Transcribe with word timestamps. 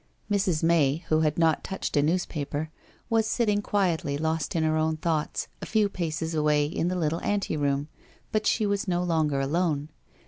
Mrs. 0.31 0.63
May, 0.63 1.03
who 1.09 1.19
had 1.19 1.37
not 1.37 1.63
touched 1.63 1.95
a 1.95 2.01
newspaper, 2.01 2.71
was 3.07 3.27
sit 3.27 3.45
ting 3.45 3.61
quietly, 3.61 4.17
lost 4.17 4.55
in 4.55 4.63
her 4.63 4.75
own 4.75 4.97
thoughts, 4.97 5.47
a 5.61 5.67
few 5.67 5.89
paces 5.89 6.33
away 6.33 6.65
in 6.65 6.87
the 6.87 6.95
little 6.97 7.21
anteroom, 7.21 7.87
but 8.31 8.47
she 8.47 8.65
was 8.65 8.87
no 8.87 9.03
longer 9.03 9.39
alone. 9.39 9.89